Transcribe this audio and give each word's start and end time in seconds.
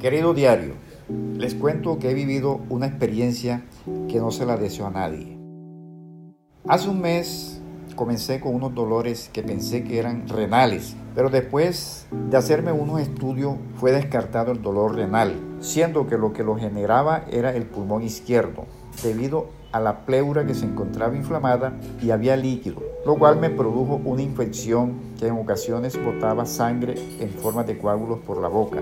Querido 0.00 0.32
diario, 0.32 0.74
les 1.38 1.56
cuento 1.56 1.98
que 1.98 2.12
he 2.12 2.14
vivido 2.14 2.60
una 2.68 2.86
experiencia 2.86 3.64
que 4.08 4.20
no 4.20 4.30
se 4.30 4.46
la 4.46 4.56
deseo 4.56 4.86
a 4.86 4.90
nadie. 4.90 5.36
Hace 6.68 6.88
un 6.88 7.00
mes 7.00 7.60
comencé 7.96 8.38
con 8.38 8.54
unos 8.54 8.76
dolores 8.76 9.28
que 9.32 9.42
pensé 9.42 9.82
que 9.82 9.98
eran 9.98 10.28
renales, 10.28 10.94
pero 11.16 11.30
después 11.30 12.06
de 12.30 12.36
hacerme 12.36 12.70
unos 12.70 13.00
estudios 13.00 13.56
fue 13.74 13.90
descartado 13.90 14.52
el 14.52 14.62
dolor 14.62 14.94
renal, 14.94 15.34
siendo 15.58 16.06
que 16.06 16.16
lo 16.16 16.32
que 16.32 16.44
lo 16.44 16.54
generaba 16.54 17.24
era 17.32 17.52
el 17.56 17.64
pulmón 17.64 18.04
izquierdo, 18.04 18.66
debido 19.02 19.48
a 19.72 19.80
la 19.80 20.06
pleura 20.06 20.46
que 20.46 20.54
se 20.54 20.66
encontraba 20.66 21.16
inflamada 21.16 21.72
y 22.00 22.12
había 22.12 22.36
líquido, 22.36 22.80
lo 23.04 23.16
cual 23.16 23.40
me 23.40 23.50
produjo 23.50 24.00
una 24.04 24.22
infección 24.22 24.94
que 25.18 25.26
en 25.26 25.34
ocasiones 25.34 25.98
botaba 26.00 26.46
sangre 26.46 26.94
en 27.18 27.30
forma 27.30 27.64
de 27.64 27.78
coágulos 27.78 28.20
por 28.20 28.40
la 28.40 28.46
boca. 28.46 28.80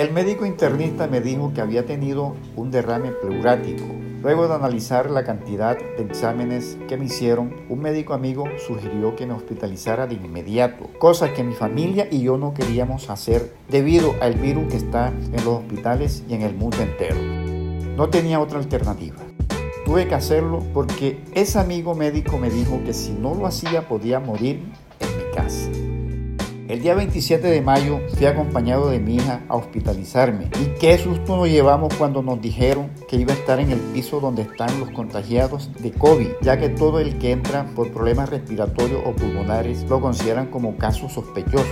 El 0.00 0.12
médico 0.12 0.46
internista 0.46 1.08
me 1.08 1.20
dijo 1.20 1.52
que 1.52 1.60
había 1.60 1.84
tenido 1.84 2.34
un 2.56 2.70
derrame 2.70 3.10
pleurático. 3.10 3.84
Luego 4.22 4.48
de 4.48 4.54
analizar 4.54 5.10
la 5.10 5.24
cantidad 5.24 5.76
de 5.76 6.02
exámenes 6.02 6.78
que 6.88 6.96
me 6.96 7.04
hicieron, 7.04 7.54
un 7.68 7.80
médico 7.80 8.14
amigo 8.14 8.46
sugirió 8.66 9.14
que 9.14 9.26
me 9.26 9.34
hospitalizara 9.34 10.06
de 10.06 10.14
inmediato, 10.14 10.88
cosa 10.98 11.34
que 11.34 11.44
mi 11.44 11.52
familia 11.52 12.08
y 12.10 12.22
yo 12.22 12.38
no 12.38 12.54
queríamos 12.54 13.10
hacer 13.10 13.54
debido 13.68 14.14
al 14.22 14.36
virus 14.36 14.68
que 14.70 14.78
está 14.78 15.08
en 15.08 15.44
los 15.44 15.58
hospitales 15.58 16.24
y 16.26 16.32
en 16.32 16.40
el 16.40 16.54
mundo 16.54 16.78
entero. 16.80 17.16
No 17.94 18.08
tenía 18.08 18.40
otra 18.40 18.58
alternativa. 18.58 19.18
Tuve 19.84 20.08
que 20.08 20.14
hacerlo 20.14 20.62
porque 20.72 21.22
ese 21.34 21.58
amigo 21.58 21.94
médico 21.94 22.38
me 22.38 22.48
dijo 22.48 22.80
que 22.86 22.94
si 22.94 23.12
no 23.12 23.34
lo 23.34 23.46
hacía 23.46 23.86
podía 23.86 24.18
morir. 24.18 24.62
El 26.70 26.82
día 26.82 26.94
27 26.94 27.48
de 27.48 27.62
mayo 27.62 27.98
fui 28.14 28.26
acompañado 28.26 28.90
de 28.90 29.00
mi 29.00 29.16
hija 29.16 29.40
a 29.48 29.56
hospitalizarme 29.56 30.50
y 30.62 30.78
qué 30.78 30.96
susto 30.98 31.36
nos 31.36 31.48
llevamos 31.48 31.92
cuando 31.94 32.22
nos 32.22 32.40
dijeron 32.40 32.90
que 33.08 33.16
iba 33.16 33.32
a 33.32 33.36
estar 33.36 33.58
en 33.58 33.72
el 33.72 33.80
piso 33.80 34.20
donde 34.20 34.42
están 34.42 34.78
los 34.78 34.88
contagiados 34.92 35.68
de 35.80 35.90
COVID, 35.90 36.28
ya 36.42 36.60
que 36.60 36.68
todo 36.68 37.00
el 37.00 37.18
que 37.18 37.32
entra 37.32 37.66
por 37.74 37.90
problemas 37.90 38.28
respiratorios 38.28 39.02
o 39.04 39.16
pulmonares 39.16 39.82
lo 39.90 40.00
consideran 40.00 40.46
como 40.46 40.76
caso 40.76 41.08
sospechoso. 41.08 41.66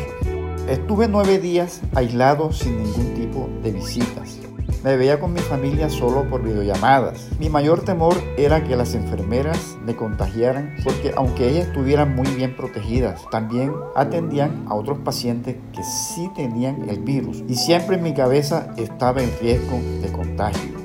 Estuve 0.68 1.06
nueve 1.06 1.38
días 1.38 1.80
aislado 1.94 2.50
sin 2.50 2.82
ningún 2.82 3.14
tipo 3.14 3.48
de 3.62 3.70
visitas. 3.70 4.47
Me 4.84 4.96
veía 4.96 5.18
con 5.18 5.32
mi 5.32 5.40
familia 5.40 5.90
solo 5.90 6.28
por 6.30 6.42
videollamadas. 6.42 7.28
Mi 7.40 7.48
mayor 7.48 7.84
temor 7.84 8.14
era 8.36 8.62
que 8.62 8.76
las 8.76 8.94
enfermeras 8.94 9.76
me 9.84 9.96
contagiaran 9.96 10.76
porque 10.84 11.12
aunque 11.16 11.48
ellas 11.48 11.66
estuvieran 11.66 12.14
muy 12.14 12.28
bien 12.28 12.56
protegidas, 12.56 13.28
también 13.30 13.72
atendían 13.96 14.64
a 14.68 14.74
otros 14.74 14.98
pacientes 14.98 15.56
que 15.72 15.82
sí 15.82 16.30
tenían 16.36 16.88
el 16.88 17.00
virus 17.00 17.42
y 17.48 17.56
siempre 17.56 17.96
en 17.96 18.04
mi 18.04 18.14
cabeza 18.14 18.72
estaba 18.76 19.20
el 19.20 19.32
riesgo 19.40 19.80
de 20.00 20.12
contagio. 20.12 20.78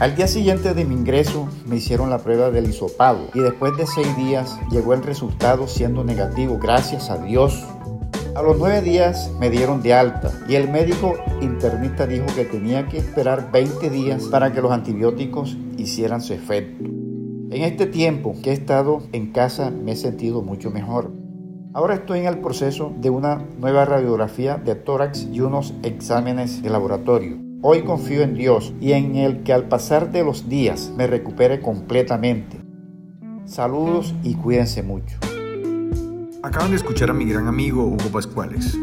Al 0.00 0.16
día 0.16 0.26
siguiente 0.26 0.74
de 0.74 0.84
mi 0.84 0.96
ingreso 0.96 1.48
me 1.66 1.76
hicieron 1.76 2.10
la 2.10 2.18
prueba 2.18 2.50
del 2.50 2.68
hisopado 2.68 3.28
y 3.32 3.38
después 3.38 3.76
de 3.76 3.86
seis 3.86 4.16
días 4.16 4.58
llegó 4.72 4.92
el 4.92 5.04
resultado 5.04 5.68
siendo 5.68 6.02
negativo, 6.02 6.58
gracias 6.60 7.10
a 7.10 7.18
Dios. 7.18 7.64
A 8.36 8.42
los 8.42 8.58
nueve 8.58 8.82
días 8.82 9.30
me 9.38 9.48
dieron 9.48 9.80
de 9.80 9.94
alta 9.94 10.32
y 10.48 10.56
el 10.56 10.68
médico 10.68 11.14
internista 11.40 12.04
dijo 12.04 12.26
que 12.34 12.44
tenía 12.44 12.88
que 12.88 12.98
esperar 12.98 13.52
20 13.52 13.90
días 13.90 14.24
para 14.24 14.52
que 14.52 14.60
los 14.60 14.72
antibióticos 14.72 15.56
hicieran 15.76 16.20
su 16.20 16.32
efecto. 16.32 16.82
En 16.82 17.62
este 17.62 17.86
tiempo 17.86 18.34
que 18.42 18.50
he 18.50 18.52
estado 18.52 19.04
en 19.12 19.30
casa 19.30 19.70
me 19.70 19.92
he 19.92 19.96
sentido 19.96 20.42
mucho 20.42 20.72
mejor. 20.72 21.12
Ahora 21.74 21.94
estoy 21.94 22.20
en 22.20 22.26
el 22.26 22.38
proceso 22.38 22.92
de 22.96 23.10
una 23.10 23.36
nueva 23.60 23.84
radiografía 23.84 24.56
de 24.56 24.74
tórax 24.74 25.28
y 25.32 25.40
unos 25.40 25.72
exámenes 25.84 26.60
de 26.60 26.70
laboratorio. 26.70 27.38
Hoy 27.62 27.82
confío 27.82 28.22
en 28.22 28.34
Dios 28.34 28.74
y 28.80 28.92
en 28.92 29.14
el 29.14 29.44
que 29.44 29.52
al 29.52 29.68
pasar 29.68 30.10
de 30.10 30.24
los 30.24 30.48
días 30.48 30.92
me 30.96 31.06
recupere 31.06 31.60
completamente. 31.60 32.58
Saludos 33.44 34.12
y 34.24 34.34
cuídense 34.34 34.82
mucho. 34.82 35.18
Acaban 36.44 36.72
de 36.72 36.76
escuchar 36.76 37.08
a 37.08 37.14
mi 37.14 37.24
gran 37.24 37.48
amigo 37.48 37.86
Hugo 37.86 38.10
Pascuales. 38.12 38.78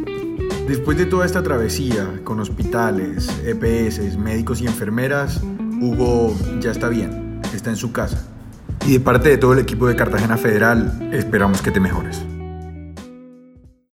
Después 0.67 0.97
de 0.97 1.05
toda 1.05 1.27
esta 1.27 1.43
travesía 1.43 2.19
con 2.23 2.39
hospitales, 2.39 3.29
EPS, 3.45 4.17
médicos 4.17 4.61
y 4.61 4.65
enfermeras, 4.65 5.39
Hugo 5.79 6.35
ya 6.59 6.71
está 6.71 6.89
bien, 6.89 7.39
está 7.53 7.69
en 7.69 7.75
su 7.75 7.91
casa. 7.91 8.25
Y 8.87 8.93
de 8.93 8.99
parte 8.99 9.29
de 9.29 9.37
todo 9.37 9.53
el 9.53 9.59
equipo 9.59 9.87
de 9.87 9.95
Cartagena 9.95 10.37
Federal, 10.37 11.11
esperamos 11.13 11.61
que 11.61 11.69
te 11.69 11.79
mejores. 11.79 12.23